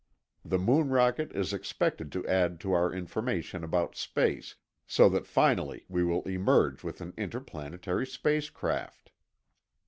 The 0.43 0.57
moon 0.57 0.89
rocket 0.89 1.31
is 1.35 1.53
expected 1.53 2.11
to 2.13 2.25
add 2.27 2.59
to 2.61 2.73
our 2.73 2.91
information 2.91 3.63
about 3.63 3.95
space, 3.95 4.55
so 4.87 5.07
that 5.09 5.27
finally 5.27 5.85
we 5.89 6.03
will 6.03 6.23
emerge 6.23 6.83
with 6.83 7.01
an 7.01 7.13
interplanetary 7.17 8.07
space 8.07 8.49
craft. 8.49 9.11